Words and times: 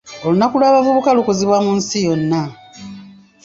Olunaku 0.25 0.55
lw'abavubuka 0.59 1.09
lukuzibwa 1.17 1.57
mu 1.65 1.71
nsi 1.77 1.97
yonna. 2.05 2.41